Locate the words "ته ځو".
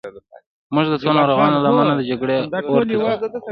3.21-3.39